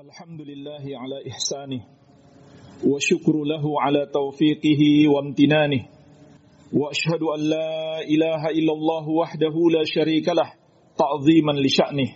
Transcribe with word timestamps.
الحمد 0.00 0.40
لله 0.40 0.84
على 0.98 1.16
إحسانه 1.30 1.80
وشكر 2.86 3.32
له 3.44 3.64
على 3.80 4.06
توفيقه 4.06 4.82
وامتنانه 5.14 5.82
وأشهد 6.72 7.22
أن 7.36 7.40
لا 7.50 8.00
إله 8.00 8.42
إلا 8.58 8.72
الله 8.72 9.08
وحده 9.08 9.54
لا 9.76 9.82
شريك 9.84 10.28
له 10.28 10.52
تعظيما 10.98 11.52
لشأنه 11.52 12.10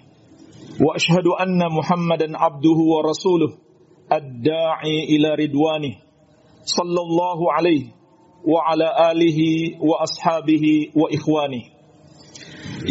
وأشهد 0.87 1.27
أن 1.41 1.61
محمدا 1.79 2.39
عبده 2.39 2.79
ورسوله 2.95 3.51
الداعي 4.13 4.97
إلى 5.05 5.29
رضوانه 5.45 5.95
صلى 6.63 7.01
الله 7.07 7.53
عليه 7.53 7.85
وعلى 8.47 8.89
آله 9.13 9.39
وأصحابه 9.81 10.65
وإخوانه. 10.97 11.63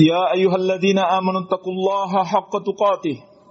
يا 0.09 0.33
أيها 0.35 0.55
الذين 0.55 0.99
آمنوا 0.99 1.41
اتقوا 1.45 1.73
الله 1.73 2.23
حق 2.23 2.51
تقاته. 2.69 3.17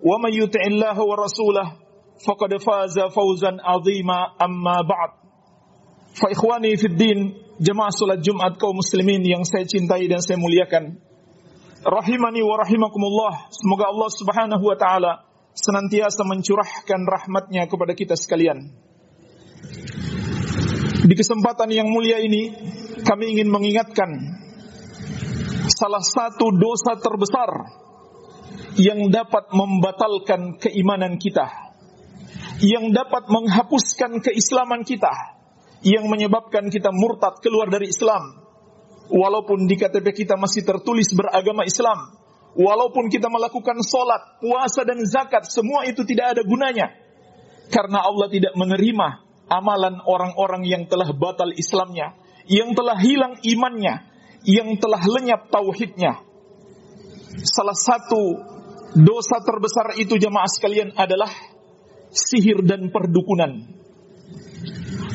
ومن 0.00 0.32
يطع 0.32 0.62
الله 0.66 0.96
ورسوله 1.00 1.66
فقد 2.26 2.50
فاز 2.62 2.96
فوزا 3.16 3.52
عظيما 3.64 4.18
أما 4.44 4.76
بعد 4.84 5.10
فإخواني 6.20 6.76
في 6.76 6.86
الدين 6.92 7.18
jemaah 7.56 7.88
salat 7.88 8.20
Jumat 8.20 8.60
kaum 8.60 8.76
muslimin 8.76 9.24
yang 9.24 9.40
saya 9.48 9.64
cintai 9.64 10.04
dan 10.12 10.20
saya 10.20 10.36
muliakan 10.36 11.00
rahimani 11.80 12.44
wa 12.44 12.60
rahimakumullah 12.60 13.48
semoga 13.48 13.88
Allah 13.88 14.10
Subhanahu 14.12 14.60
wa 14.60 14.76
taala 14.76 15.12
senantiasa 15.56 16.20
mencurahkan 16.28 17.00
rahmatnya 17.08 17.64
kepada 17.64 17.96
kita 17.96 18.12
sekalian 18.12 18.76
di 21.08 21.14
kesempatan 21.16 21.72
yang 21.72 21.88
mulia 21.88 22.20
ini 22.20 22.52
kami 23.00 23.32
ingin 23.32 23.48
mengingatkan 23.48 24.36
salah 25.72 26.04
satu 26.04 26.52
dosa 26.52 27.00
terbesar 27.00 27.50
yang 28.79 29.11
dapat 29.11 29.51
membatalkan 29.51 30.55
keimanan 30.61 31.19
kita, 31.19 31.47
yang 32.63 32.93
dapat 32.95 33.27
menghapuskan 33.27 34.23
keislaman 34.23 34.87
kita, 34.87 35.11
yang 35.83 36.07
menyebabkan 36.07 36.69
kita 36.71 36.93
murtad 36.93 37.41
keluar 37.41 37.67
dari 37.67 37.91
Islam. 37.91 38.39
Walaupun 39.11 39.67
di 39.67 39.75
KTP 39.75 40.23
kita 40.23 40.39
masih 40.39 40.63
tertulis 40.63 41.11
beragama 41.11 41.67
Islam, 41.67 42.15
walaupun 42.55 43.11
kita 43.11 43.27
melakukan 43.27 43.75
sholat, 43.83 44.39
puasa 44.39 44.87
dan 44.87 45.03
zakat, 45.03 45.51
semua 45.51 45.83
itu 45.83 46.07
tidak 46.07 46.37
ada 46.37 46.41
gunanya. 46.47 46.95
Karena 47.67 48.03
Allah 48.07 48.31
tidak 48.31 48.55
menerima 48.55 49.07
amalan 49.51 49.99
orang-orang 50.07 50.63
yang 50.63 50.87
telah 50.87 51.11
batal 51.11 51.51
Islamnya, 51.51 52.15
yang 52.47 52.71
telah 52.71 52.95
hilang 53.03 53.35
imannya, 53.43 54.07
yang 54.47 54.79
telah 54.79 55.03
lenyap 55.03 55.51
tauhidnya. 55.51 56.23
Salah 57.43 57.75
satu 57.75 58.23
dosa 58.95 59.39
terbesar 59.43 59.95
itu 59.99 60.19
jamaah 60.19 60.49
sekalian 60.49 60.95
adalah 60.95 61.31
sihir 62.11 62.63
dan 62.63 62.91
perdukunan. 62.91 63.79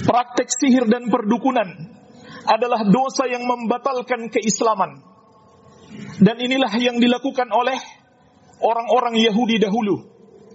Praktek 0.06 0.48
sihir 0.48 0.86
dan 0.86 1.10
perdukunan 1.10 1.66
adalah 2.46 2.86
dosa 2.86 3.26
yang 3.26 3.44
membatalkan 3.44 4.30
keislaman. 4.30 5.02
Dan 6.20 6.36
inilah 6.40 6.72
yang 6.78 7.00
dilakukan 7.02 7.48
oleh 7.50 7.76
orang-orang 8.62 9.18
Yahudi 9.20 9.60
dahulu. 9.60 10.04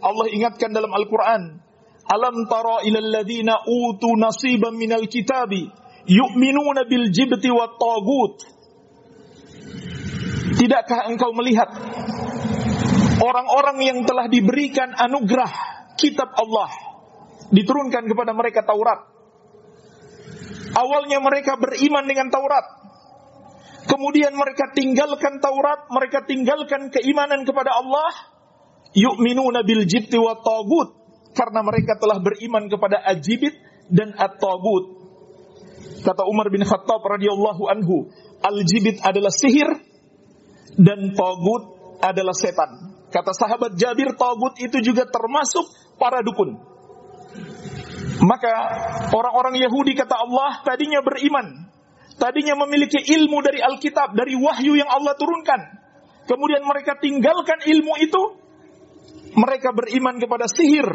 Allah 0.01 0.27
ingatkan 0.33 0.73
dalam 0.73 0.89
Al-Quran, 0.89 1.61
Alam 2.09 2.49
tara 2.49 2.81
ilal 2.81 3.21
ladhina 3.21 3.61
utu 3.69 4.17
nasiban 4.17 4.73
minal 4.73 5.05
kitabi 5.05 5.69
yu'minuna 6.09 6.89
bil 6.89 7.13
jibti 7.13 7.47
wa 7.53 7.69
tagut 7.77 8.41
Tidakkah 10.57 11.07
engkau 11.09 11.31
melihat 11.31 11.69
orang-orang 13.21 13.77
yang 13.85 13.99
telah 14.03 14.25
diberikan 14.25 14.97
anugerah 14.97 15.51
kitab 15.95 16.33
Allah 16.33 16.69
diturunkan 17.53 18.09
kepada 18.09 18.31
mereka 18.33 18.65
Taurat. 18.65 18.99
Awalnya 20.71 21.19
mereka 21.19 21.59
beriman 21.59 22.07
dengan 22.07 22.31
Taurat. 22.31 22.65
Kemudian 23.85 24.33
mereka 24.33 24.71
tinggalkan 24.71 25.43
Taurat, 25.43 25.89
mereka 25.91 26.23
tinggalkan 26.25 26.89
keimanan 26.89 27.43
kepada 27.43 27.75
Allah. 27.75 28.11
Yu'minuna 28.91 29.63
bil 29.63 29.87
jibti 29.87 30.19
wa 30.19 30.35
tagut 30.35 30.99
karena 31.31 31.63
mereka 31.63 31.95
telah 31.95 32.19
beriman 32.19 32.67
kepada 32.67 32.99
ajibit 33.07 33.55
dan 33.87 34.11
at-tagut. 34.15 34.99
Kata 36.03 36.27
Umar 36.27 36.51
bin 36.51 36.67
Khattab 36.67 36.99
radhiyallahu 36.99 37.63
anhu, 37.71 38.11
al-jibit 38.43 38.99
adalah 38.99 39.31
sihir 39.31 39.69
dan 40.75 41.15
tagut 41.15 41.63
adalah 42.03 42.35
setan. 42.35 42.90
Kata 43.11 43.35
sahabat 43.35 43.75
Jabir, 43.75 44.15
tagut 44.15 44.55
itu 44.57 44.79
juga 44.79 45.03
termasuk 45.03 45.67
para 45.99 46.23
dukun. 46.23 46.55
Maka 48.21 48.53
orang-orang 49.11 49.59
Yahudi 49.59 49.97
kata 49.97 50.15
Allah 50.15 50.63
tadinya 50.63 51.03
beriman. 51.03 51.67
Tadinya 52.15 52.53
memiliki 52.53 53.01
ilmu 53.01 53.41
dari 53.41 53.59
Alkitab, 53.59 54.13
dari 54.13 54.37
wahyu 54.37 54.77
yang 54.77 54.87
Allah 54.87 55.17
turunkan. 55.17 55.61
Kemudian 56.29 56.63
mereka 56.63 56.95
tinggalkan 57.01 57.65
ilmu 57.65 57.93
itu. 57.99 58.21
Mereka 59.35 59.73
beriman 59.73 60.21
kepada 60.21 60.45
sihir. 60.45 60.85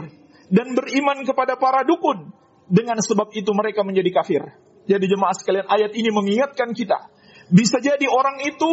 Dan 0.48 0.72
beriman 0.78 1.26
kepada 1.26 1.58
para 1.58 1.82
dukun. 1.82 2.30
Dengan 2.70 2.96
sebab 3.02 3.34
itu 3.34 3.50
mereka 3.52 3.82
menjadi 3.82 4.10
kafir. 4.22 4.42
Jadi 4.86 5.04
jemaah 5.10 5.34
sekalian 5.34 5.66
ayat 5.66 5.92
ini 5.98 6.14
mengingatkan 6.14 6.70
kita. 6.70 7.10
Bisa 7.50 7.82
jadi 7.82 8.06
orang 8.06 8.42
itu 8.46 8.70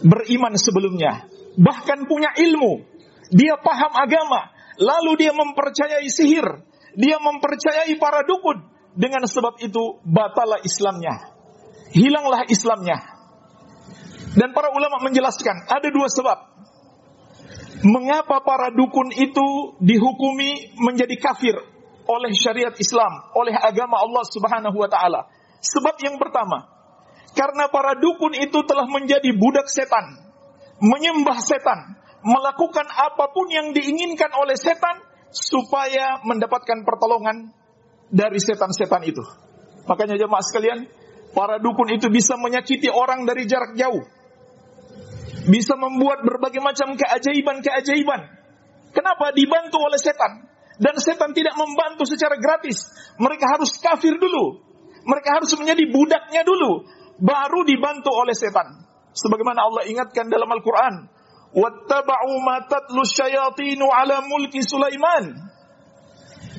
beriman 0.00 0.56
sebelumnya, 0.56 1.28
bahkan 1.58 2.06
punya 2.06 2.30
ilmu, 2.36 2.84
dia 3.30 3.58
paham 3.58 3.92
agama, 3.94 4.50
lalu 4.78 5.26
dia 5.26 5.32
mempercayai 5.34 6.06
sihir, 6.10 6.46
dia 6.94 7.16
mempercayai 7.18 7.94
para 7.98 8.26
dukun, 8.26 8.70
dengan 8.94 9.22
sebab 9.26 9.62
itu 9.62 10.02
batalah 10.02 10.62
Islamnya, 10.66 11.30
hilanglah 11.94 12.46
Islamnya. 12.50 12.98
Dan 14.30 14.54
para 14.54 14.70
ulama 14.70 15.02
menjelaskan 15.02 15.66
ada 15.66 15.88
dua 15.90 16.06
sebab. 16.06 16.38
Mengapa 17.80 18.44
para 18.44 18.70
dukun 18.70 19.10
itu 19.16 19.74
dihukumi 19.80 20.76
menjadi 20.78 21.16
kafir 21.16 21.56
oleh 22.06 22.30
syariat 22.36 22.74
Islam, 22.76 23.32
oleh 23.34 23.56
agama 23.56 23.98
Allah 23.98 24.22
Subhanahu 24.28 24.76
wa 24.76 24.86
taala? 24.90 25.26
Sebab 25.64 25.96
yang 26.04 26.20
pertama, 26.20 26.68
karena 27.34 27.72
para 27.72 27.96
dukun 27.98 28.36
itu 28.36 28.58
telah 28.68 28.86
menjadi 28.86 29.32
budak 29.32 29.66
setan, 29.66 30.29
menyembah 30.80 31.38
setan, 31.44 31.96
melakukan 32.24 32.88
apa 32.88 33.32
pun 33.32 33.46
yang 33.48 33.72
diinginkan 33.72 34.32
oleh 34.36 34.56
setan 34.56 35.00
supaya 35.30 36.20
mendapatkan 36.26 36.82
pertolongan 36.82 37.54
dari 38.10 38.40
setan-setan 38.42 39.06
itu. 39.06 39.22
Makanya 39.86 40.18
jemaah 40.18 40.42
sekalian, 40.42 40.88
para 41.32 41.62
dukun 41.62 41.88
itu 41.94 42.10
bisa 42.10 42.34
menyakiti 42.36 42.90
orang 42.90 43.24
dari 43.24 43.46
jarak 43.46 43.78
jauh. 43.78 44.02
Bisa 45.46 45.78
membuat 45.78 46.20
berbagai 46.26 46.60
macam 46.60 46.98
keajaiban-keajaiban. 46.98 48.20
Kenapa? 48.92 49.32
Dibantu 49.32 49.78
oleh 49.80 49.96
setan. 49.96 50.50
Dan 50.80 50.96
setan 50.96 51.32
tidak 51.32 51.54
membantu 51.56 52.04
secara 52.08 52.36
gratis. 52.36 52.88
Mereka 53.16 53.46
harus 53.56 53.76
kafir 53.80 54.16
dulu. 54.16 54.64
Mereka 55.04 55.40
harus 55.40 55.52
menjadi 55.56 55.84
budaknya 55.88 56.42
dulu 56.44 56.84
baru 57.20 57.64
dibantu 57.68 58.10
oleh 58.16 58.36
setan. 58.36 58.89
Sebagaimana 59.10 59.66
Allah 59.66 59.82
ingatkan 59.90 60.30
dalam 60.30 60.46
Al-Quran. 60.46 60.94
Wattaba'u 61.50 62.32
ma 62.46 62.62
tatlu 62.62 63.02
syayatinu 63.02 63.90
ala 63.90 64.22
mulki 64.22 64.62
Sulaiman. 64.62 65.34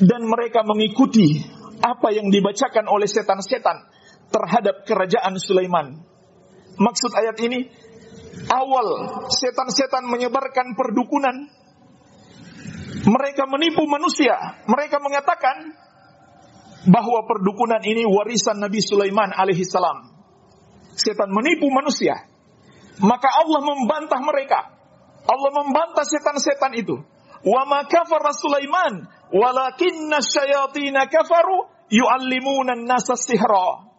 Dan 0.01 0.27
mereka 0.27 0.65
mengikuti 0.67 1.39
apa 1.79 2.11
yang 2.11 2.27
dibacakan 2.27 2.91
oleh 2.91 3.07
setan-setan 3.07 3.87
terhadap 4.29 4.83
kerajaan 4.83 5.39
Sulaiman. 5.39 5.95
Maksud 6.75 7.11
ayat 7.15 7.37
ini, 7.43 7.67
awal 8.51 8.87
setan-setan 9.31 10.07
menyebarkan 10.07 10.75
perdukunan. 10.75 11.35
Mereka 13.01 13.49
menipu 13.49 13.87
manusia. 13.89 14.61
Mereka 14.67 15.01
mengatakan 15.01 15.73
bahwa 16.89 17.25
perdukunan 17.29 17.81
ini 17.85 18.05
warisan 18.05 18.57
Nabi 18.57 18.81
Sulaiman 18.81 19.29
alaihi 19.33 19.65
salam 19.65 20.11
setan 20.97 21.29
menipu 21.31 21.69
manusia. 21.69 22.30
Maka 23.01 23.29
Allah 23.41 23.61
membantah 23.65 24.21
mereka. 24.21 24.59
Allah 25.25 25.51
membantah 25.53 26.05
setan-setan 26.05 26.73
itu. 26.77 26.97
Wa 27.41 27.65
ma 27.65 27.85
kafara 27.89 28.29
Sulaiman 28.37 29.09
walakinna 29.33 30.21
syayatina 30.21 31.09
kafaru 31.09 31.65
yu'allimuna 31.89 32.77
an-nasa 32.77 33.17
sihra. 33.17 33.89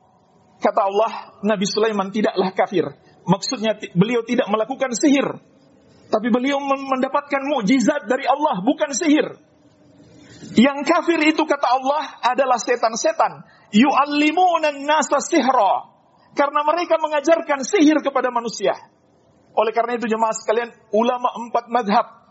Kata 0.62 0.80
Allah, 0.86 1.12
Nabi 1.42 1.66
Sulaiman 1.66 2.14
tidaklah 2.14 2.54
kafir. 2.54 2.86
Maksudnya 3.26 3.74
beliau 3.98 4.22
tidak 4.22 4.46
melakukan 4.46 4.94
sihir. 4.94 5.26
Tapi 6.06 6.28
beliau 6.30 6.62
mendapatkan 6.62 7.42
mukjizat 7.50 8.06
dari 8.06 8.28
Allah, 8.30 8.62
bukan 8.62 8.94
sihir. 8.94 9.26
Yang 10.54 10.78
kafir 10.86 11.18
itu 11.26 11.42
kata 11.42 11.66
Allah 11.66 12.04
adalah 12.22 12.60
setan-setan. 12.62 13.42
Yu'allimuna 13.74 14.70
an-nasa 14.70 15.18
sihra. 15.18 15.90
Karena 16.32 16.60
mereka 16.62 17.00
mengajarkan 17.02 17.66
sihir 17.66 17.98
kepada 18.04 18.30
manusia. 18.30 18.72
Oleh 19.52 19.72
karena 19.76 20.00
itu 20.00 20.08
jemaah 20.08 20.32
sekalian, 20.32 20.72
ulama 20.96 21.28
empat 21.36 21.68
madhab 21.68 22.22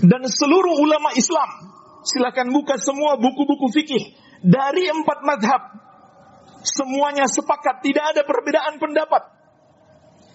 dan 0.00 0.24
seluruh 0.24 0.80
ulama 0.80 1.12
Islam, 1.12 1.76
silakan 2.08 2.56
buka 2.56 2.80
semua 2.80 3.20
buku-buku 3.20 3.68
fikih 3.68 4.16
dari 4.40 4.88
empat 4.88 5.18
madhab. 5.20 5.62
Semuanya 6.64 7.28
sepakat, 7.28 7.84
tidak 7.84 8.16
ada 8.16 8.22
perbedaan 8.24 8.80
pendapat. 8.80 9.22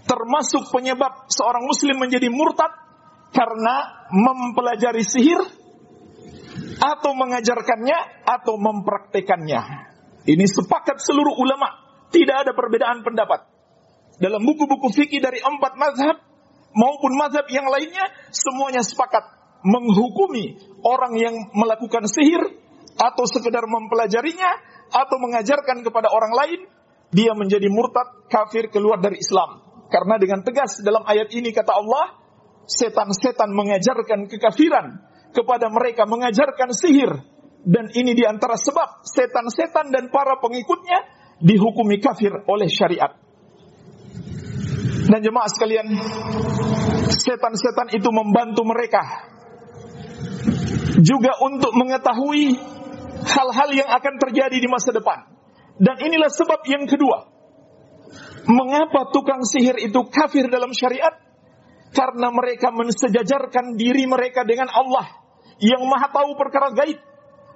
Termasuk 0.05 0.69
penyebab 0.69 1.29
seorang 1.33 1.65
muslim 1.65 1.97
menjadi 1.97 2.29
murtad 2.29 2.69
karena 3.33 4.05
mempelajari 4.13 5.01
sihir 5.01 5.41
atau 6.77 7.11
mengajarkannya 7.17 8.25
atau 8.25 8.57
mempraktekannya. 8.61 9.61
Ini 10.29 10.45
sepakat 10.45 11.01
seluruh 11.01 11.33
ulama. 11.41 11.85
Tidak 12.13 12.45
ada 12.45 12.53
perbedaan 12.53 13.01
pendapat. 13.01 13.54
Dalam 14.21 14.41
buku-buku 14.43 14.91
fikih 14.95 15.19
dari 15.19 15.43
empat 15.43 15.75
mazhab 15.75 16.17
maupun 16.71 17.11
mazhab 17.19 17.47
yang 17.51 17.67
lainnya, 17.67 18.05
semuanya 18.31 18.83
sepakat 18.83 19.23
menghukumi 19.65 20.61
orang 20.85 21.13
yang 21.17 21.35
melakukan 21.57 22.05
sihir 22.05 22.39
atau 22.95 23.25
sekedar 23.27 23.65
mempelajarinya 23.67 24.51
atau 24.93 25.17
mengajarkan 25.19 25.83
kepada 25.83 26.13
orang 26.13 26.31
lain, 26.31 26.59
dia 27.11 27.33
menjadi 27.35 27.67
murtad, 27.67 28.29
kafir, 28.31 28.71
keluar 28.71 29.01
dari 29.01 29.19
Islam. 29.19 29.63
Karena 29.91 30.15
dengan 30.21 30.41
tegas 30.45 30.79
dalam 30.79 31.03
ayat 31.03 31.33
ini 31.35 31.51
kata 31.51 31.75
Allah, 31.75 32.15
setan-setan 32.65 33.51
mengajarkan 33.51 34.31
kekafiran 34.31 35.01
kepada 35.35 35.67
mereka, 35.69 36.07
mengajarkan 36.07 36.71
sihir. 36.71 37.11
Dan 37.65 37.89
ini 37.97 38.13
di 38.13 38.21
antara 38.23 38.55
sebab 38.55 39.01
setan-setan 39.01 39.89
dan 39.89 40.13
para 40.13 40.37
pengikutnya 40.37 41.01
dihukumi 41.41 41.97
kafir 41.97 42.31
oleh 42.45 42.69
syariat. 42.69 43.17
Dan 45.05 45.19
jemaah 45.21 45.49
sekalian, 45.49 45.87
setan-setan 47.13 47.93
itu 47.93 48.09
membantu 48.09 48.65
mereka 48.65 49.01
juga 51.01 51.37
untuk 51.43 51.75
mengetahui 51.75 52.55
hal-hal 53.25 53.69
yang 53.73 53.89
akan 53.89 54.13
terjadi 54.21 54.57
di 54.57 54.69
masa 54.69 54.95
depan. 54.95 55.27
Dan 55.75 55.99
inilah 55.99 56.31
sebab 56.31 56.63
yang 56.71 56.87
kedua. 56.87 57.35
Mengapa 58.45 59.09
tukang 59.09 59.41
sihir 59.41 59.75
itu 59.81 59.97
kafir 60.07 60.47
dalam 60.47 60.71
syariat? 60.71 61.17
Karena 61.91 62.29
mereka 62.29 62.69
mensejajarkan 62.69 63.75
diri 63.79 64.05
mereka 64.05 64.45
dengan 64.45 64.69
Allah 64.69 65.25
yang 65.59 65.83
maha 65.87 66.11
tahu 66.11 66.37
perkara 66.37 66.71
gaib. 66.75 66.99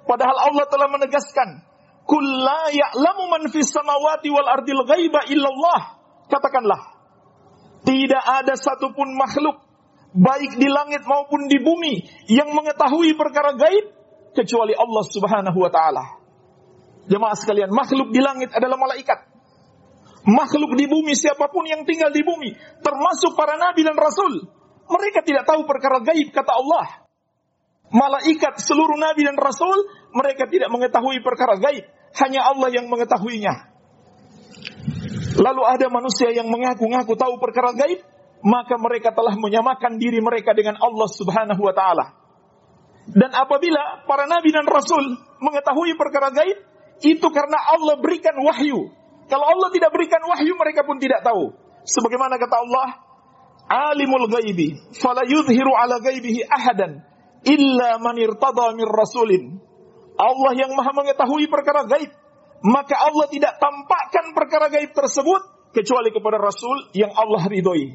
Padahal 0.08 0.50
Allah 0.50 0.66
telah 0.66 0.88
menegaskan, 0.90 1.62
Kulla 2.08 2.72
ya'lamu 2.74 3.30
man 3.30 3.42
samawati 3.52 4.28
wal 4.32 4.48
ardil 4.48 4.82
ghaiba 4.82 5.30
illallah. 5.30 5.80
Katakanlah, 6.26 6.99
tidak 7.84 8.22
ada 8.22 8.54
satupun 8.56 9.16
makhluk, 9.16 9.62
baik 10.12 10.58
di 10.60 10.68
langit 10.68 11.06
maupun 11.06 11.48
di 11.48 11.58
bumi, 11.62 11.94
yang 12.28 12.52
mengetahui 12.52 13.16
perkara 13.16 13.56
gaib, 13.56 13.96
kecuali 14.34 14.74
Allah 14.76 15.04
subhanahu 15.06 15.58
wa 15.58 15.70
ta'ala. 15.70 16.04
Jemaah 17.10 17.34
sekalian, 17.34 17.72
makhluk 17.72 18.14
di 18.14 18.20
langit 18.22 18.54
adalah 18.54 18.78
malaikat. 18.78 19.26
Makhluk 20.28 20.76
di 20.76 20.86
bumi, 20.86 21.16
siapa 21.16 21.48
pun 21.48 21.64
yang 21.64 21.82
tinggal 21.88 22.12
di 22.12 22.20
bumi, 22.20 22.52
termasuk 22.84 23.34
para 23.34 23.56
nabi 23.56 23.82
dan 23.82 23.96
rasul. 23.96 24.46
Mereka 24.90 25.24
tidak 25.24 25.46
tahu 25.48 25.64
perkara 25.64 26.02
gaib, 26.04 26.28
kata 26.30 26.52
Allah. 26.54 27.08
Malaikat, 27.90 28.62
seluruh 28.62 28.94
nabi 29.00 29.26
dan 29.26 29.34
rasul, 29.34 29.74
mereka 30.14 30.46
tidak 30.46 30.70
mengetahui 30.70 31.18
perkara 31.24 31.58
gaib. 31.58 31.82
Hanya 32.14 32.46
Allah 32.46 32.68
yang 32.70 32.86
mengetahuinya. 32.90 33.69
Lalu 35.36 35.62
ada 35.62 35.86
manusia 35.92 36.34
yang 36.34 36.50
mengaku-ngaku 36.50 37.14
tahu 37.14 37.38
perkara 37.38 37.70
gaib, 37.76 38.02
maka 38.42 38.74
mereka 38.80 39.14
telah 39.14 39.36
menyamakan 39.36 40.00
diri 40.00 40.18
mereka 40.18 40.56
dengan 40.56 40.80
Allah 40.80 41.08
Subhanahu 41.10 41.60
wa 41.60 41.74
taala. 41.76 42.06
Dan 43.10 43.30
apabila 43.34 44.06
para 44.06 44.26
nabi 44.26 44.54
dan 44.54 44.66
rasul 44.66 45.02
mengetahui 45.42 45.94
perkara 45.98 46.30
gaib, 46.34 46.58
itu 47.00 47.26
karena 47.32 47.58
Allah 47.58 47.98
berikan 47.98 48.36
wahyu. 48.42 48.92
Kalau 49.30 49.46
Allah 49.46 49.70
tidak 49.70 49.94
berikan 49.94 50.20
wahyu, 50.26 50.58
mereka 50.58 50.82
pun 50.82 50.98
tidak 50.98 51.22
tahu. 51.22 51.54
Sebagaimana 51.86 52.36
kata 52.36 52.56
Allah, 52.66 52.88
Alimul 53.70 54.26
ghaibi, 54.26 54.74
fala 54.98 55.22
yudhiru 55.22 55.70
ala 55.70 56.02
ghaibihi 56.02 56.42
ahadan 56.50 57.06
illa 57.46 58.02
man 58.02 58.18
irtada 58.18 58.74
min 58.74 58.84
rasulin. 58.90 59.62
Allah 60.18 60.52
yang 60.58 60.74
maha 60.74 60.92
mengetahui 60.92 61.46
perkara 61.46 61.86
gaib. 61.86 62.10
Maka 62.60 62.94
Allah 63.00 63.26
tidak 63.32 63.56
tampakkan 63.56 64.36
perkara 64.36 64.68
gaib 64.68 64.92
tersebut 64.92 65.72
kecuali 65.72 66.12
kepada 66.12 66.36
Rasul 66.36 66.92
yang 66.92 67.12
Allah 67.16 67.48
ridhoi. 67.48 67.88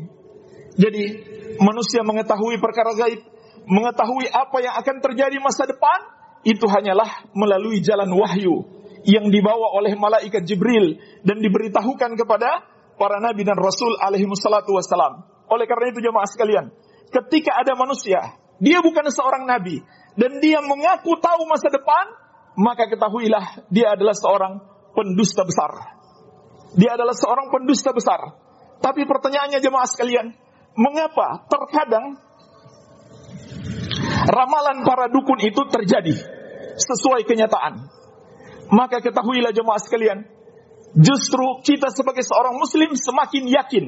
Jadi 0.76 1.04
manusia 1.62 2.02
mengetahui 2.02 2.58
perkara 2.58 2.98
gaib, 2.98 3.22
mengetahui 3.70 4.26
apa 4.28 4.58
yang 4.60 4.74
akan 4.82 4.96
terjadi 5.00 5.38
masa 5.40 5.70
depan, 5.70 6.00
itu 6.46 6.66
hanyalah 6.66 7.30
melalui 7.34 7.82
jalan 7.82 8.10
wahyu 8.10 8.66
yang 9.06 9.30
dibawa 9.30 9.78
oleh 9.78 9.94
malaikat 9.94 10.46
Jibril 10.46 10.98
dan 11.22 11.38
diberitahukan 11.42 12.18
kepada 12.18 12.66
para 12.98 13.22
nabi 13.22 13.46
dan 13.46 13.58
rasul 13.58 13.94
alaihi 14.02 14.26
wassalatu 14.26 14.74
wassalam. 14.74 15.26
Oleh 15.46 15.70
karena 15.70 15.94
itu 15.94 16.02
jemaah 16.02 16.26
sekalian, 16.26 16.74
ketika 17.14 17.54
ada 17.54 17.78
manusia, 17.78 18.18
dia 18.58 18.82
bukan 18.82 19.06
seorang 19.14 19.46
nabi 19.46 19.82
dan 20.18 20.42
dia 20.42 20.58
mengaku 20.64 21.18
tahu 21.22 21.46
masa 21.46 21.70
depan, 21.70 22.06
maka 22.56 22.88
ketahuilah 22.88 23.68
dia 23.68 23.96
adalah 23.96 24.16
seorang 24.16 24.54
pendusta 24.96 25.44
besar. 25.44 25.72
Dia 26.76 26.96
adalah 26.96 27.16
seorang 27.16 27.52
pendusta 27.52 27.92
besar. 27.92 28.20
Tapi 28.80 29.08
pertanyaannya 29.08 29.60
jemaah 29.64 29.88
sekalian, 29.88 30.36
mengapa 30.76 31.48
terkadang 31.48 32.20
ramalan 34.28 34.84
para 34.84 35.08
dukun 35.08 35.40
itu 35.44 35.62
terjadi 35.72 36.16
sesuai 36.76 37.24
kenyataan? 37.24 37.88
Maka 38.72 39.00
ketahuilah 39.00 39.56
jemaah 39.56 39.80
sekalian, 39.80 40.28
justru 40.96 41.64
kita 41.64 41.92
sebagai 41.92 42.24
seorang 42.24 42.56
muslim 42.60 42.96
semakin 42.96 43.44
yakin 43.52 43.86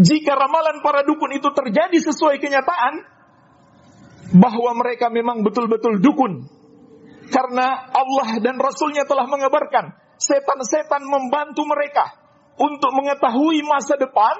jika 0.00 0.32
ramalan 0.36 0.80
para 0.80 1.04
dukun 1.04 1.36
itu 1.36 1.52
terjadi 1.52 1.96
sesuai 2.00 2.40
kenyataan 2.40 3.04
bahwa 4.32 4.72
mereka 4.80 5.12
memang 5.12 5.44
betul-betul 5.44 6.00
dukun 6.00 6.48
karena 7.32 7.88
Allah 7.96 8.36
dan 8.44 8.60
Rasulnya 8.60 9.08
telah 9.08 9.24
mengabarkan 9.24 9.96
setan-setan 10.20 11.00
membantu 11.08 11.64
mereka 11.64 12.12
untuk 12.60 12.92
mengetahui 12.92 13.64
masa 13.64 13.96
depan 13.96 14.36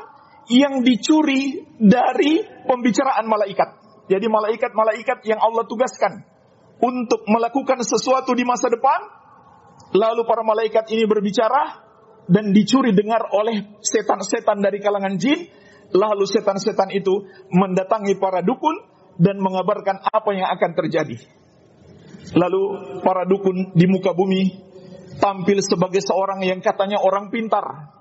yang 0.52 0.84
dicuri 0.84 1.64
dari 1.80 2.44
pembicaraan 2.68 3.25
malaikat. 3.25 3.80
Jadi 4.12 4.26
malaikat-malaikat 4.28 5.25
yang 5.25 5.40
Allah 5.40 5.64
tugaskan 5.64 6.20
untuk 6.82 7.25
melakukan 7.30 7.80
sesuatu 7.80 8.37
di 8.37 8.44
masa 8.44 8.68
depan, 8.68 9.00
lalu 9.96 10.26
para 10.28 10.44
malaikat 10.44 10.90
ini 10.92 11.08
berbicara 11.08 11.80
dan 12.28 12.52
dicuri 12.52 12.92
dengar 12.92 13.32
oleh 13.32 13.80
setan-setan 13.80 14.61
dari 14.61 14.82
kalangan 14.82 15.16
jin, 15.16 15.49
lalu 15.94 16.28
setan-setan 16.28 16.92
itu 16.92 17.25
mendatangi 17.54 18.18
para 18.20 18.44
dukun 18.44 18.76
dan 19.16 19.38
mengabarkan 19.38 20.02
apa 20.02 20.30
yang 20.34 20.50
akan 20.50 20.70
terjadi. 20.76 21.41
Lalu 22.32 22.62
para 23.04 23.28
dukun 23.28 23.76
di 23.76 23.84
muka 23.88 24.16
bumi 24.16 24.72
tampil 25.20 25.60
sebagai 25.60 26.00
seorang 26.00 26.40
yang 26.42 26.58
katanya 26.64 26.98
orang 26.98 27.28
pintar 27.28 27.92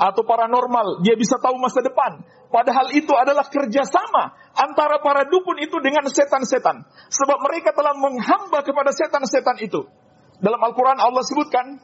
atau 0.00 0.24
paranormal, 0.24 1.04
dia 1.04 1.12
bisa 1.12 1.36
tahu 1.36 1.60
masa 1.60 1.84
depan. 1.84 2.24
Padahal 2.48 2.88
itu 2.96 3.12
adalah 3.12 3.44
kerjasama 3.46 4.32
antara 4.56 4.98
para 5.04 5.28
dukun 5.28 5.60
itu 5.60 5.76
dengan 5.84 6.08
setan-setan. 6.08 6.88
Sebab 7.12 7.38
mereka 7.44 7.76
telah 7.76 7.92
menghamba 7.94 8.64
kepada 8.64 8.90
setan-setan 8.96 9.60
itu. 9.60 9.84
Dalam 10.40 10.56
Al-Quran 10.56 10.98
Allah 10.98 11.20
sebutkan 11.20 11.76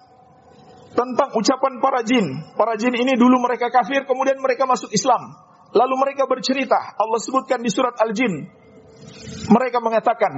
tentang 0.96 1.28
ucapan 1.36 1.76
para 1.78 2.00
jin. 2.02 2.26
Para 2.56 2.74
jin 2.80 2.96
ini 2.96 3.14
dulu 3.20 3.36
mereka 3.44 3.68
kafir, 3.68 4.08
kemudian 4.08 4.40
mereka 4.40 4.64
masuk 4.64 4.88
Islam. 4.96 5.36
Lalu 5.76 5.94
mereka 6.00 6.24
bercerita, 6.24 6.96
Allah 6.96 7.20
sebutkan 7.20 7.60
di 7.60 7.68
surat 7.68 8.00
Al-Jin. 8.00 8.48
Mereka 9.52 9.78
mengatakan, 9.84 10.32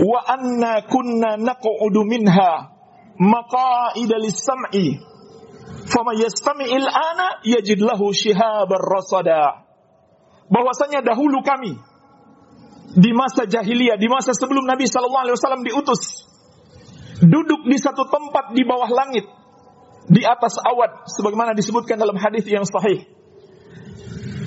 wa 0.00 0.18
anna 0.24 0.82
kunna 0.88 1.36
naq'udu 1.36 2.00
minha 2.08 2.72
maqa'ida 3.20 4.16
lis-sam'i. 4.16 4.96
Fama 5.90 6.16
yastami'il 6.16 6.88
ana 6.88 7.44
yajid 7.44 7.84
lahu 7.84 8.10
shihabar 8.16 8.80
rasada. 8.80 9.66
Bahwasanya 10.50 11.04
dahulu 11.04 11.44
kami 11.46 11.78
di 12.96 13.10
masa 13.14 13.46
jahiliyah, 13.46 14.00
di 14.00 14.10
masa 14.10 14.34
sebelum 14.34 14.66
Nabi 14.66 14.90
Shallallahu 14.90 15.22
Alaihi 15.30 15.36
Wasallam 15.38 15.62
diutus, 15.62 16.26
duduk 17.22 17.68
di 17.70 17.78
satu 17.78 18.08
tempat 18.10 18.50
di 18.56 18.66
bawah 18.66 18.90
langit, 18.90 19.30
di 20.10 20.26
atas 20.26 20.58
awan, 20.58 21.06
sebagaimana 21.06 21.54
disebutkan 21.54 22.00
dalam 22.00 22.18
hadis 22.18 22.42
yang 22.50 22.66
sahih. 22.66 23.06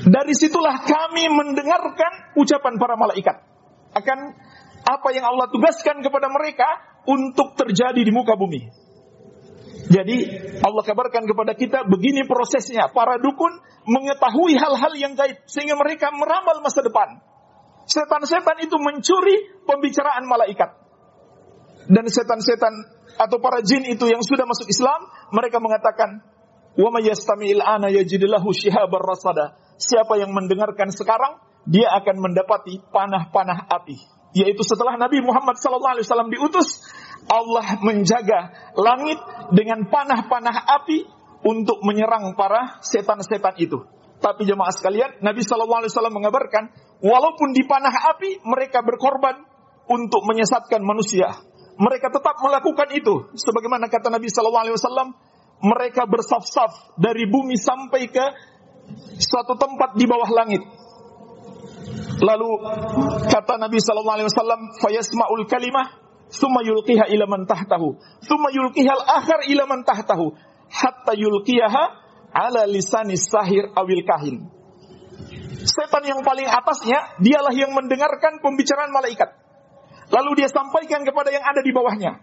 Dari 0.03 0.36
situlah 0.36 0.83
kami 0.83 1.31
mendengarkan 1.31 2.36
ucapan 2.36 2.75
para 2.75 3.00
malaikat. 3.00 3.39
Akan 3.95 4.36
apa 4.84 5.10
yang 5.16 5.24
Allah 5.24 5.48
tugaskan 5.48 6.04
kepada 6.04 6.28
mereka 6.28 6.68
untuk 7.08 7.56
terjadi 7.56 8.00
di 8.04 8.12
muka 8.12 8.36
bumi. 8.36 8.84
Jadi 9.84 10.18
Allah 10.63 10.84
kabarkan 10.84 11.28
kepada 11.28 11.54
kita 11.56 11.84
begini 11.88 12.24
prosesnya. 12.24 12.88
Para 12.92 13.20
dukun 13.20 13.52
mengetahui 13.84 14.56
hal-hal 14.56 14.94
yang 14.96 15.13
gaib 15.16 15.44
sehingga 15.44 15.75
mereka 15.75 16.12
meramal 16.16 16.63
masa 16.63 16.80
depan. 16.80 17.20
Setan-setan 17.84 18.63
itu 18.63 18.80
mencuri 18.80 19.60
pembicaraan 19.68 20.24
malaikat. 20.24 20.72
Dan 21.92 22.08
setan-setan 22.08 22.72
atau 23.20 23.44
para 23.44 23.60
jin 23.60 23.84
itu 23.84 24.08
yang 24.08 24.24
sudah 24.24 24.48
masuk 24.48 24.72
Islam, 24.72 25.04
mereka 25.36 25.60
mengatakan, 25.60 26.24
"Wa 26.80 26.88
may 26.96 27.12
yastami'il 27.12 27.60
ana 27.60 27.92
shihabar 27.92 29.04
rasada." 29.04 29.60
Siapa 29.75 30.16
yang 30.16 30.32
mendengarkan 30.32 30.96
sekarang, 30.96 31.44
dia 31.68 31.92
akan 31.92 32.24
mendapati 32.24 32.80
panah-panah 32.88 33.68
api. 33.68 34.12
Yaitu 34.34 34.66
setelah 34.66 34.98
Nabi 34.98 35.22
Muhammad 35.22 35.62
SAW 35.62 36.30
diutus, 36.30 36.82
Allah 37.30 37.78
menjaga 37.86 38.74
langit 38.74 39.22
dengan 39.54 39.86
panah-panah 39.88 40.58
api 40.82 41.06
untuk 41.46 41.86
menyerang 41.86 42.34
para 42.34 42.82
setan-setan 42.82 43.56
itu. 43.62 43.86
Tapi 44.24 44.48
jemaah 44.48 44.72
sekalian, 44.72 45.20
Nabi 45.20 45.44
SAW 45.44 46.10
mengabarkan, 46.10 46.72
walaupun 47.04 47.52
di 47.52 47.68
panah 47.68 47.92
api, 48.16 48.42
mereka 48.48 48.80
berkorban 48.80 49.44
untuk 49.92 50.24
menyesatkan 50.24 50.80
manusia. 50.80 51.28
Mereka 51.75 52.08
tetap 52.08 52.40
melakukan 52.40 52.90
itu. 52.96 53.28
Sebagaimana 53.36 53.92
kata 53.92 54.08
Nabi 54.08 54.32
SAW, 54.32 55.12
mereka 55.60 56.08
bersaf-saf 56.08 56.96
dari 56.96 57.28
bumi 57.28 57.60
sampai 57.60 58.08
ke 58.08 58.25
suatu 59.20 59.60
tempat 59.60 59.96
di 60.00 60.08
bawah 60.08 60.32
langit. 60.32 60.63
Lalu 62.24 62.50
kata 63.27 63.60
Nabi 63.60 63.84
sallallahu 63.84 64.15
alaihi 64.15 64.30
wasallam, 64.32 64.62
"Fayasma'ul 64.80 65.44
kalimah, 65.51 65.86
thumma 66.32 66.63
yulqiha 66.63 67.12
ila 67.12 67.25
man 67.27 67.44
tahtahu, 67.44 68.00
thumma 68.24 68.50
yulqiha 68.56 68.92
al-akhar 68.96 69.44
ila 69.51 69.63
man 69.68 69.84
tahtahu, 69.84 70.32
hatta 70.72 71.13
yulqiyaha 71.20 71.84
ala 72.32 72.63
lisani 72.63 73.20
sahir 73.20 73.68
awil 73.75 74.03
kahin." 74.08 74.48
Setan 75.63 76.03
yang 76.03 76.24
paling 76.24 76.48
atasnya, 76.48 77.20
dialah 77.20 77.51
yang 77.56 77.72
mendengarkan 77.75 78.39
pembicaraan 78.39 78.92
malaikat. 78.92 79.32
Lalu 80.12 80.44
dia 80.44 80.50
sampaikan 80.51 81.03
kepada 81.08 81.32
yang 81.32 81.44
ada 81.44 81.63
di 81.63 81.72
bawahnya. 81.72 82.20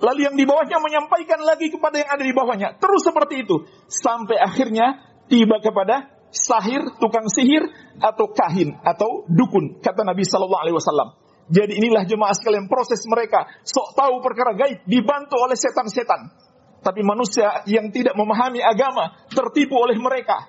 Lalu 0.00 0.20
yang 0.26 0.34
di 0.34 0.48
bawahnya 0.48 0.80
menyampaikan 0.80 1.44
lagi 1.44 1.70
kepada 1.70 2.00
yang 2.00 2.10
ada 2.10 2.24
di 2.24 2.32
bawahnya. 2.32 2.80
Terus 2.80 3.04
seperti 3.04 3.44
itu. 3.44 3.68
Sampai 3.86 4.40
akhirnya 4.40 5.06
tiba 5.28 5.60
kepada 5.60 6.08
sahir, 6.30 6.82
tukang 7.02 7.26
sihir, 7.26 7.66
atau 7.98 8.30
kahin, 8.30 8.78
atau 8.82 9.26
dukun, 9.26 9.82
kata 9.82 10.06
Nabi 10.06 10.22
Sallallahu 10.22 10.62
Alaihi 10.62 10.76
Wasallam. 10.78 11.08
Jadi 11.50 11.82
inilah 11.82 12.06
jemaah 12.06 12.30
sekalian 12.30 12.70
proses 12.70 13.02
mereka 13.10 13.50
sok 13.66 13.98
tahu 13.98 14.22
perkara 14.22 14.54
gaib 14.54 14.86
dibantu 14.86 15.34
oleh 15.42 15.58
setan-setan. 15.58 16.30
Tapi 16.80 17.02
manusia 17.02 17.66
yang 17.66 17.90
tidak 17.90 18.14
memahami 18.14 18.62
agama 18.62 19.26
tertipu 19.28 19.76
oleh 19.76 19.98
mereka. 19.98 20.48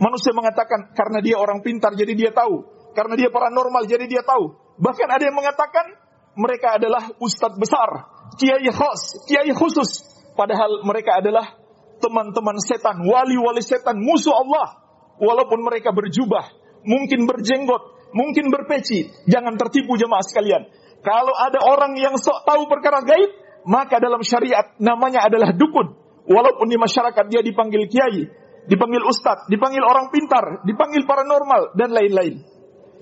Manusia 0.00 0.32
mengatakan 0.32 0.90
karena 0.96 1.20
dia 1.20 1.36
orang 1.36 1.60
pintar 1.60 1.92
jadi 1.92 2.16
dia 2.16 2.30
tahu, 2.32 2.64
karena 2.96 3.14
dia 3.14 3.28
paranormal 3.28 3.84
jadi 3.84 4.08
dia 4.08 4.24
tahu. 4.24 4.56
Bahkan 4.80 5.08
ada 5.12 5.22
yang 5.22 5.36
mengatakan 5.36 5.86
mereka 6.34 6.80
adalah 6.80 7.12
ustadz 7.20 7.60
besar, 7.60 8.08
kiai 8.40 8.72
khas, 8.72 9.20
kiai 9.28 9.52
khusus, 9.52 10.00
padahal 10.32 10.80
mereka 10.88 11.20
adalah 11.20 11.60
teman-teman 12.00 12.56
setan, 12.58 13.04
wali-wali 13.04 13.60
setan, 13.60 14.00
musuh 14.00 14.32
Allah 14.32 14.80
walaupun 15.18 15.60
mereka 15.64 15.90
berjubah, 15.90 16.52
mungkin 16.86 17.24
berjenggot, 17.26 18.12
mungkin 18.12 18.52
berpeci, 18.52 19.10
jangan 19.28 19.56
tertipu 19.58 19.96
jemaah 19.96 20.22
sekalian. 20.22 20.68
Kalau 21.02 21.34
ada 21.34 21.58
orang 21.66 21.98
yang 21.98 22.14
sok 22.14 22.46
tahu 22.46 22.70
perkara 22.70 23.02
gaib, 23.02 23.30
maka 23.66 23.98
dalam 23.98 24.22
syariat 24.22 24.74
namanya 24.78 25.26
adalah 25.26 25.50
dukun. 25.50 25.98
Walaupun 26.22 26.70
di 26.70 26.78
masyarakat 26.78 27.24
dia 27.26 27.42
dipanggil 27.42 27.90
kiai, 27.90 28.30
dipanggil 28.70 29.02
ustadz, 29.02 29.50
dipanggil 29.50 29.82
orang 29.82 30.14
pintar, 30.14 30.62
dipanggil 30.62 31.02
paranormal 31.02 31.74
dan 31.74 31.90
lain-lain. 31.90 32.46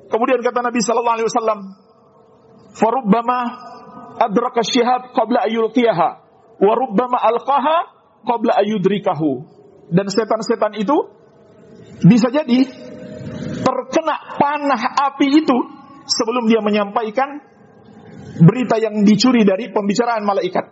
Kemudian 0.08 0.40
kata 0.40 0.64
Nabi 0.64 0.80
sallallahu 0.80 1.16
alaihi 1.20 1.28
wasallam, 1.28 1.60
"Farubbama 2.74 3.38
adraka 4.24 4.64
syihab 4.64 5.12
qabla 5.12 5.44
ayulqiyaha 5.44 6.08
wa 6.64 6.72
rubbama 6.72 7.20
alqaha 7.20 7.76
qabla 8.24 8.56
ayudrikahu." 8.64 9.60
Dan 9.92 10.08
setan-setan 10.08 10.80
itu 10.80 10.96
bisa 12.04 12.32
jadi 12.32 12.58
terkena 13.60 14.16
panah 14.40 14.82
api 15.12 15.26
itu 15.44 15.56
sebelum 16.08 16.48
dia 16.48 16.64
menyampaikan 16.64 17.40
berita 18.40 18.80
yang 18.80 19.04
dicuri 19.04 19.44
dari 19.44 19.68
pembicaraan 19.68 20.24
malaikat. 20.24 20.64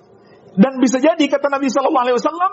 Dan 0.58 0.80
bisa 0.82 0.98
jadi 0.98 1.20
kata 1.20 1.52
Nabi 1.52 1.68
Shallallahu 1.70 2.04
Alaihi 2.08 2.16
Wasallam, 2.18 2.52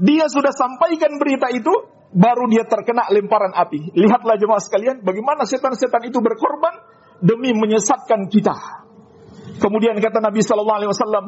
dia 0.00 0.26
sudah 0.26 0.50
sampaikan 0.50 1.20
berita 1.20 1.52
itu, 1.52 1.70
baru 2.16 2.48
dia 2.50 2.64
terkena 2.66 3.06
lemparan 3.12 3.52
api. 3.54 3.94
Lihatlah 3.94 4.40
jemaah 4.40 4.62
sekalian, 4.62 5.04
bagaimana 5.04 5.44
setan-setan 5.44 6.08
itu 6.08 6.18
berkorban 6.18 6.74
demi 7.22 7.54
menyesatkan 7.54 8.26
kita. 8.32 8.56
Kemudian 9.58 9.98
kata 10.00 10.18
Nabi 10.18 10.40
Shallallahu 10.42 10.78
Alaihi 10.82 10.90
Wasallam, 10.90 11.24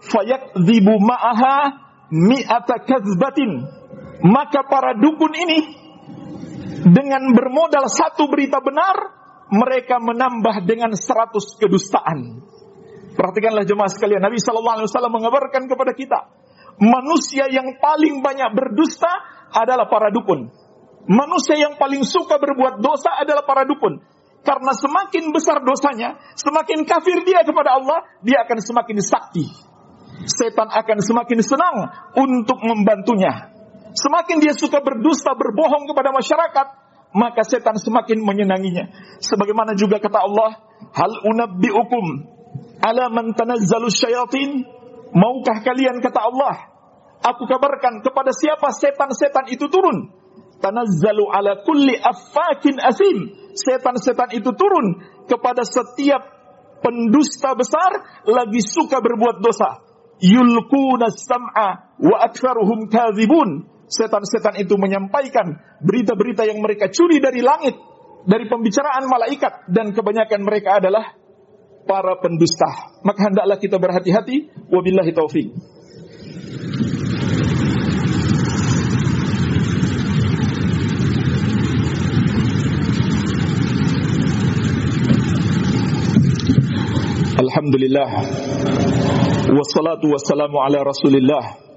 fayak 0.00 0.56
zibu 0.64 0.94
ma'aha 0.96 1.56
mi'ata 2.08 2.86
kazbatin. 2.86 3.50
Maka 4.20 4.68
para 4.68 4.96
dukun 4.96 5.32
ini 5.32 5.79
dengan 6.80 7.22
bermodal 7.36 7.86
satu 7.92 8.30
berita 8.32 8.64
benar, 8.64 8.96
mereka 9.52 10.00
menambah 10.00 10.64
dengan 10.64 10.94
seratus 10.96 11.58
kedustaan. 11.60 12.40
Perhatikanlah 13.12 13.66
jemaah 13.66 13.90
sekalian, 13.90 14.22
Nabi 14.22 14.40
Shallallahu 14.40 14.76
Alaihi 14.80 14.88
Wasallam 14.88 15.14
mengabarkan 15.18 15.68
kepada 15.68 15.92
kita, 15.92 16.20
manusia 16.80 17.50
yang 17.52 17.76
paling 17.76 18.24
banyak 18.24 18.50
berdusta 18.56 19.10
adalah 19.52 19.90
para 19.90 20.08
dukun. 20.08 20.48
Manusia 21.10 21.58
yang 21.58 21.74
paling 21.76 22.06
suka 22.06 22.38
berbuat 22.38 22.78
dosa 22.78 23.18
adalah 23.18 23.42
para 23.44 23.66
dukun. 23.66 24.00
Karena 24.40 24.72
semakin 24.72 25.36
besar 25.36 25.60
dosanya, 25.60 26.16
semakin 26.32 26.88
kafir 26.88 27.20
dia 27.28 27.44
kepada 27.44 27.76
Allah, 27.76 28.08
dia 28.24 28.40
akan 28.46 28.56
semakin 28.62 28.98
sakti. 29.04 29.44
Setan 30.24 30.68
akan 30.68 30.98
semakin 31.04 31.40
senang 31.44 31.76
untuk 32.16 32.56
membantunya. 32.64 33.59
Semakin 33.94 34.38
dia 34.38 34.54
suka 34.54 34.78
berdusta, 34.82 35.34
berbohong 35.34 35.90
kepada 35.90 36.14
masyarakat, 36.14 36.66
maka 37.10 37.42
setan 37.42 37.74
semakin 37.74 38.22
menyenanginya. 38.22 38.86
Sebagaimana 39.18 39.74
juga 39.74 39.98
kata 39.98 40.18
Allah, 40.22 40.62
hal 40.94 41.12
unabbiukum 41.26 42.04
ala 42.82 43.10
man 43.10 43.34
tanazzalu 43.34 43.90
syayatin? 43.90 44.50
Maukah 45.10 45.66
kalian 45.66 45.98
kata 45.98 46.22
Allah, 46.22 46.70
aku 47.18 47.42
kabarkan 47.50 47.98
kepada 48.06 48.30
siapa 48.30 48.70
setan-setan 48.70 49.50
itu 49.50 49.66
turun? 49.66 50.14
Tanazzalu 50.62 51.24
ala 51.34 51.66
kulli 51.66 51.98
affakin 51.98 52.78
asim. 52.78 53.18
Setan-setan 53.58 54.30
itu 54.38 54.54
turun 54.54 55.02
kepada 55.26 55.66
setiap 55.66 56.22
pendusta 56.78 57.58
besar 57.58 58.22
lagi 58.22 58.62
suka 58.62 59.02
berbuat 59.02 59.42
dosa. 59.42 59.82
Yulkuna 60.20 61.10
sam'a 61.10 61.96
wa 61.96 62.16
aktsaruhum 62.28 62.92
kadzibun 62.92 63.66
setan-setan 63.90 64.62
itu 64.62 64.78
menyampaikan 64.78 65.58
berita-berita 65.82 66.46
yang 66.46 66.62
mereka 66.62 66.86
curi 66.88 67.18
dari 67.18 67.42
langit, 67.42 67.74
dari 68.24 68.46
pembicaraan 68.46 69.10
malaikat, 69.10 69.66
dan 69.66 69.90
kebanyakan 69.90 70.40
mereka 70.46 70.78
adalah 70.78 71.18
para 71.84 72.14
pendusta. 72.22 73.02
Maka 73.02 73.34
hendaklah 73.34 73.58
kita 73.58 73.76
berhati-hati. 73.82 74.70
Wabillahi 74.70 75.10
taufik. 75.10 75.50
Alhamdulillah 87.40 88.10
Wassalatu 89.48 90.12
wassalamu 90.12 90.60
ala 90.60 90.84
rasulillah 90.84 91.69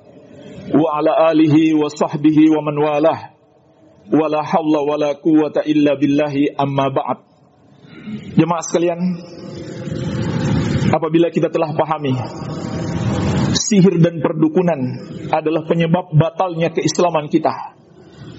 wa 0.72 1.89
sahbihi 1.91 2.43
wa 2.53 2.62
man 2.63 2.75
walah. 2.79 3.20
Wala 4.13 4.43
hawla 4.43 4.79
wala 4.84 5.10
quwata 5.20 5.63
illa 5.67 5.96
billahi 5.96 6.55
amma 6.55 6.91
ba'd. 6.91 7.20
Jemaah 8.36 8.63
sekalian 8.63 9.00
apabila 10.91 11.32
kita 11.32 11.48
telah 11.48 11.72
pahami 11.72 12.13
sihir 13.55 13.98
dan 14.03 14.20
perdukunan 14.20 14.79
adalah 15.32 15.63
penyebab 15.65 16.12
batalnya 16.13 16.70
keislaman 16.75 17.32
kita. 17.32 17.74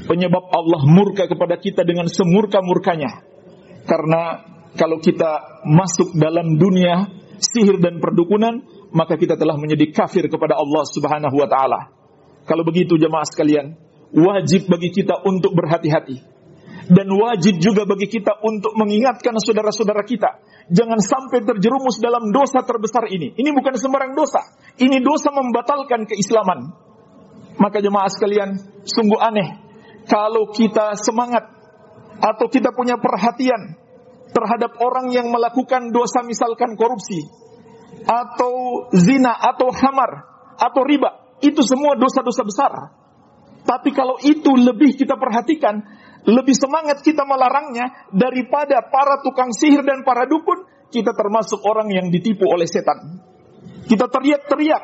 Penyebab 0.04 0.52
Allah 0.52 0.84
murka 0.84 1.24
kepada 1.24 1.56
kita 1.56 1.80
dengan 1.80 2.06
semurka-murkanya. 2.12 3.24
Karena 3.88 4.44
kalau 4.76 5.00
kita 5.00 5.64
masuk 5.64 6.12
dalam 6.12 6.60
dunia 6.60 7.08
sihir 7.40 7.80
dan 7.80 8.04
perdukunan, 8.04 8.60
maka 8.92 9.16
kita 9.16 9.40
telah 9.40 9.56
menjadi 9.56 9.90
kafir 9.90 10.28
kepada 10.28 10.60
Allah 10.60 10.84
Subhanahu 10.84 11.36
wa 11.40 11.48
taala. 11.48 12.03
Kalau 12.44 12.62
begitu 12.64 13.00
jemaah 13.00 13.24
sekalian, 13.24 13.76
wajib 14.12 14.68
bagi 14.68 14.92
kita 14.92 15.24
untuk 15.24 15.56
berhati-hati. 15.56 16.32
Dan 16.84 17.08
wajib 17.16 17.56
juga 17.64 17.88
bagi 17.88 18.04
kita 18.12 18.44
untuk 18.44 18.76
mengingatkan 18.76 19.32
saudara-saudara 19.40 20.04
kita. 20.04 20.36
Jangan 20.68 21.00
sampai 21.00 21.40
terjerumus 21.40 21.96
dalam 21.96 22.28
dosa 22.28 22.60
terbesar 22.60 23.08
ini. 23.08 23.32
Ini 23.32 23.56
bukan 23.56 23.72
sembarang 23.80 24.12
dosa. 24.12 24.44
Ini 24.76 25.00
dosa 25.00 25.32
membatalkan 25.32 26.04
keislaman. 26.04 26.76
Maka 27.56 27.80
jemaah 27.80 28.12
sekalian, 28.12 28.60
sungguh 28.84 29.16
aneh. 29.16 29.48
Kalau 30.04 30.52
kita 30.52 30.92
semangat 31.00 31.48
atau 32.20 32.46
kita 32.52 32.76
punya 32.76 33.00
perhatian 33.00 33.80
terhadap 34.36 34.76
orang 34.84 35.08
yang 35.08 35.32
melakukan 35.32 35.88
dosa 35.88 36.20
misalkan 36.20 36.76
korupsi 36.76 37.24
atau 38.04 38.84
zina 38.92 39.32
atau 39.32 39.72
hamar 39.72 40.10
atau 40.60 40.82
riba 40.84 41.23
itu 41.44 41.60
semua 41.60 41.94
dosa-dosa 42.00 42.42
besar 42.44 42.72
tapi 43.64 43.92
kalau 43.92 44.16
itu 44.20 44.52
lebih 44.56 44.96
kita 44.96 45.16
perhatikan 45.20 45.84
lebih 46.24 46.56
semangat 46.56 47.04
kita 47.04 47.28
melarangnya 47.28 48.08
daripada 48.08 48.80
para 48.88 49.20
tukang 49.20 49.52
sihir 49.52 49.84
dan 49.84 50.08
para 50.08 50.24
dukun, 50.24 50.64
kita 50.88 51.12
termasuk 51.12 51.60
orang 51.68 51.92
yang 51.92 52.08
ditipu 52.08 52.48
oleh 52.48 52.64
setan. 52.64 53.20
Kita 53.84 54.08
teriak-teriak, 54.08 54.82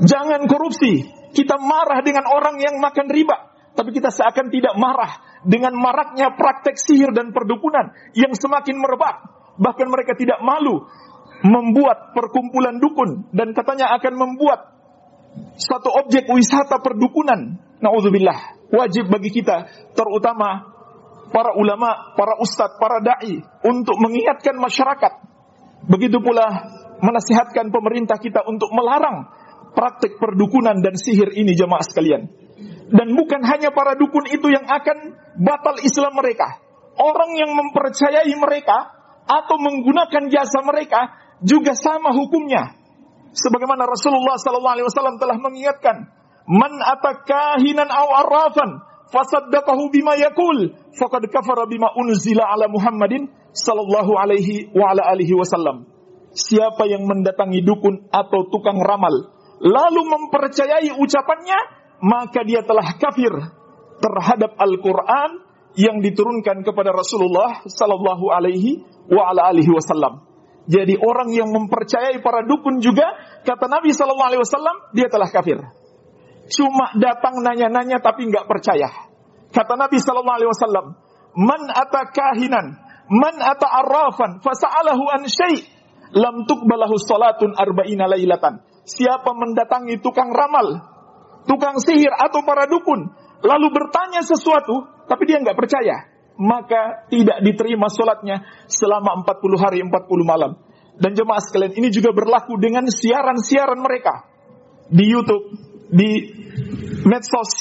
jangan 0.00 0.48
korupsi. 0.48 1.12
Kita 1.36 1.60
marah 1.60 2.00
dengan 2.00 2.24
orang 2.32 2.56
yang 2.56 2.80
makan 2.80 3.12
riba, 3.12 3.36
tapi 3.76 3.92
kita 3.92 4.08
seakan 4.08 4.48
tidak 4.48 4.72
marah 4.80 5.44
dengan 5.44 5.76
maraknya 5.76 6.32
praktek 6.32 6.80
sihir 6.80 7.12
dan 7.12 7.36
perdukunan 7.36 7.92
yang 8.16 8.32
semakin 8.32 8.80
merebak. 8.80 9.28
Bahkan 9.60 9.86
mereka 9.92 10.16
tidak 10.16 10.40
malu 10.40 10.88
membuat 11.44 12.16
perkumpulan 12.16 12.80
dukun 12.80 13.28
dan 13.36 13.52
katanya 13.52 13.92
akan 14.00 14.16
membuat 14.16 14.75
satu 15.56 15.88
objek 16.04 16.28
wisata 16.28 16.80
perdukunan. 16.84 17.58
Nauzubillah 17.76 18.56
wajib 18.72 19.12
bagi 19.12 19.30
kita, 19.30 19.68
terutama 19.94 20.76
para 21.30 21.54
ulama, 21.58 22.14
para 22.16 22.38
ustadz, 22.40 22.78
para 22.80 23.02
dai 23.02 23.42
untuk 23.66 23.96
mengingatkan 24.00 24.56
masyarakat. 24.58 25.12
Begitu 25.86 26.18
pula 26.18 26.46
menasihatkan 26.98 27.70
pemerintah 27.70 28.16
kita 28.18 28.42
untuk 28.48 28.72
melarang 28.72 29.28
praktik 29.76 30.16
perdukunan 30.16 30.80
dan 30.80 30.96
sihir 30.96 31.36
ini 31.36 31.52
jemaah 31.52 31.84
sekalian. 31.84 32.32
Dan 32.86 33.12
bukan 33.12 33.42
hanya 33.44 33.74
para 33.74 33.98
dukun 33.98 34.30
itu 34.30 34.48
yang 34.48 34.64
akan 34.64 34.98
batal 35.42 35.76
Islam 35.82 36.16
mereka. 36.16 36.62
Orang 36.96 37.36
yang 37.36 37.52
mempercayai 37.52 38.30
mereka 38.40 38.94
atau 39.26 39.58
menggunakan 39.60 40.32
jasa 40.32 40.64
mereka 40.64 41.12
juga 41.44 41.76
sama 41.76 42.14
hukumnya. 42.14 42.75
Sebagaimana 43.36 43.84
Rasulullah 43.84 44.40
SAW 44.40 45.20
telah 45.20 45.36
mengingatkan, 45.36 46.08
Man 46.46 46.72
atakahinan 46.78 47.90
aw 47.90 48.06
arrafan 48.24 48.80
fasaddaqahu 49.10 49.90
bima 49.92 50.14
yakul 50.16 50.72
faqad 50.94 51.26
kafara 51.28 51.66
bima 51.66 51.90
unzila 51.98 52.48
ala 52.48 52.70
Muhammadin 52.70 53.28
sallallahu 53.50 54.14
alaihi 54.14 54.70
wa 54.72 54.94
ala 54.94 55.10
alihi 55.10 55.34
wasallam. 55.34 55.90
Siapa 56.32 56.86
yang 56.86 57.04
mendatangi 57.04 57.66
dukun 57.66 58.08
atau 58.12 58.46
tukang 58.52 58.78
ramal 58.78 59.36
lalu 59.60 60.00
mempercayai 60.04 60.92
ucapannya 61.00 61.58
maka 62.04 62.44
dia 62.44 62.60
telah 62.60 62.94
kafir 63.00 63.32
terhadap 63.96 64.52
Al-Qur'an 64.60 65.30
yang 65.76 66.00
diturunkan 66.04 66.64
kepada 66.64 66.92
Rasulullah 66.92 67.64
sallallahu 67.64 68.32
alaihi 68.32 68.84
wa 69.08 69.32
ala 69.32 69.48
alihi 69.52 69.72
wasallam. 69.72 70.24
Jadi 70.66 70.98
orang 70.98 71.30
yang 71.30 71.50
mempercayai 71.54 72.18
para 72.20 72.42
dukun 72.42 72.82
juga 72.82 73.06
kata 73.46 73.70
Nabi 73.70 73.94
sallallahu 73.94 74.28
alaihi 74.34 74.42
wasallam 74.42 74.76
dia 74.90 75.06
telah 75.06 75.30
kafir 75.30 75.62
cuma 76.50 76.94
datang 76.98 77.42
nanya-nanya 77.42 77.98
tapi 77.98 78.26
nggak 78.30 78.46
percaya. 78.46 78.88
Kata 79.50 79.74
Nabi 79.78 79.98
Sallallahu 79.98 80.36
Alaihi 80.36 80.50
Wasallam, 80.50 80.86
"Man 81.38 81.62
ata 81.70 82.12
kahinan, 82.12 82.66
man 83.08 83.34
ata 83.40 83.66
arrafan, 83.66 84.42
fasa'alahu 84.42 85.04
an 85.10 85.22
syai' 85.30 85.64
lam 86.12 86.44
tuqbalahu 86.44 86.98
salatun 87.00 87.54
arba'ina 87.54 88.10
lailatan." 88.10 88.62
Siapa 88.86 89.34
mendatangi 89.34 89.98
tukang 89.98 90.30
ramal, 90.30 90.82
tukang 91.50 91.78
sihir 91.82 92.14
atau 92.14 92.46
para 92.46 92.70
dukun, 92.70 93.10
lalu 93.42 93.66
bertanya 93.74 94.22
sesuatu, 94.22 94.86
tapi 95.10 95.26
dia 95.26 95.42
nggak 95.42 95.58
percaya, 95.58 96.06
maka 96.36 97.08
tidak 97.08 97.40
diterima 97.40 97.88
sholatnya 97.88 98.44
selama 98.68 99.24
40 99.24 99.56
hari 99.62 99.78
40 99.82 99.92
malam. 100.24 100.56
Dan 100.96 101.12
jemaah 101.12 101.42
sekalian, 101.44 101.76
ini 101.76 101.88
juga 101.92 102.12
berlaku 102.16 102.56
dengan 102.56 102.88
siaran-siaran 102.88 103.80
mereka 103.80 104.24
di 104.88 105.04
YouTube, 105.04 105.44
di 105.92 106.10
medsos, 107.04 107.52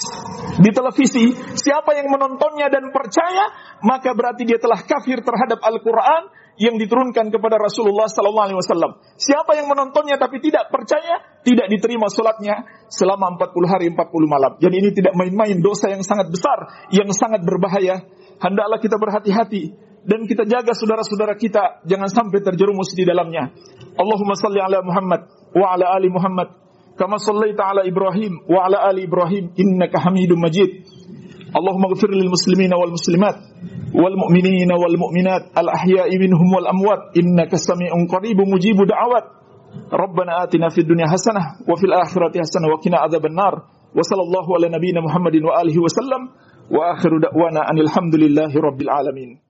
di 0.64 0.72
televisi, 0.72 1.36
siapa 1.60 2.00
yang 2.00 2.08
menontonnya 2.08 2.72
dan 2.72 2.90
percaya, 2.96 3.52
maka 3.84 4.16
berarti 4.16 4.48
dia 4.48 4.58
telah 4.58 4.80
kafir 4.88 5.20
terhadap 5.20 5.60
Al-Quran 5.60 6.45
yang 6.56 6.80
diturunkan 6.80 7.32
kepada 7.32 7.60
Rasulullah 7.60 8.08
sallallahu 8.08 8.46
alaihi 8.48 8.60
wasallam. 8.60 8.96
Siapa 9.20 9.56
yang 9.60 9.68
menontonnya 9.68 10.16
tapi 10.16 10.40
tidak 10.40 10.72
percaya, 10.72 11.20
tidak 11.44 11.68
diterima 11.68 12.08
salatnya 12.08 12.64
selama 12.88 13.36
40 13.36 13.72
hari 13.72 13.86
40 13.92 14.00
malam. 14.28 14.52
Jadi 14.60 14.76
ini 14.80 14.90
tidak 14.96 15.14
main-main 15.20 15.60
dosa 15.60 15.92
yang 15.92 16.04
sangat 16.04 16.32
besar, 16.32 16.88
yang 16.96 17.12
sangat 17.12 17.44
berbahaya. 17.44 18.08
Hendaklah 18.40 18.80
kita 18.80 18.96
berhati-hati 18.96 19.64
dan 20.06 20.30
kita 20.30 20.46
jaga 20.46 20.72
saudara-saudara 20.78 21.34
kita 21.36 21.82
jangan 21.84 22.08
sampai 22.08 22.40
terjerumus 22.40 22.94
di 22.94 23.04
dalamnya. 23.04 23.52
Allahumma 23.98 24.38
salli 24.38 24.62
ala 24.62 24.80
Muhammad 24.86 25.28
wa 25.56 25.66
ala 25.74 25.98
ali 25.98 26.14
Muhammad 26.14 26.54
kama 26.96 27.20
sallaita 27.20 27.60
taala 27.60 27.82
Ibrahim 27.84 28.48
wa 28.48 28.70
ala 28.70 28.86
ali 28.86 29.10
Ibrahim 29.10 29.52
innaka 29.58 30.06
Hamidum 30.06 30.40
Majid. 30.40 30.88
اللهم 31.56 31.84
اغفر 31.86 32.10
للمسلمين 32.12 32.74
والمسلمات 32.74 33.38
والمؤمنين 33.96 34.72
والمؤمنات 34.82 35.44
الأحياء 35.58 36.10
منهم 36.24 36.48
والأموات 36.56 37.02
إنك 37.20 37.56
سميع 37.56 37.92
قريب 38.12 38.40
مجيب 38.54 38.76
دعوات. 38.76 39.26
ربنا 39.94 40.44
آتنا 40.44 40.70
في 40.70 40.82
الدنيا 40.82 41.08
حسنة 41.08 41.42
وفي 41.70 41.84
الآخرة 41.84 42.34
حسنة 42.40 42.68
وقنا 42.74 42.98
عذاب 42.98 43.26
النار. 43.26 43.54
وصلى 43.96 44.22
الله 44.28 44.46
على 44.56 44.68
نبينا 44.78 45.00
محمد 45.02 45.36
وآله 45.48 45.76
وسلم. 45.86 46.22
وآخر 46.76 47.12
دعوانا 47.24 47.62
أن 47.72 47.78
الحمد 47.80 48.16
لله 48.16 48.52
رب 48.68 48.82
العالمين. 48.82 49.45